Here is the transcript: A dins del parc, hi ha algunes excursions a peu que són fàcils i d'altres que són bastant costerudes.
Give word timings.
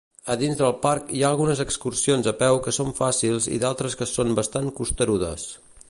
A 0.33 0.35
dins 0.41 0.55
del 0.61 0.71
parc, 0.85 1.11
hi 1.17 1.19
ha 1.23 1.27
algunes 1.33 1.61
excursions 1.65 2.29
a 2.31 2.33
peu 2.41 2.59
que 2.69 2.73
són 2.79 2.91
fàcils 3.03 3.49
i 3.57 3.61
d'altres 3.65 4.01
que 4.01 4.09
són 4.15 4.35
bastant 4.41 4.75
costerudes. 4.83 5.47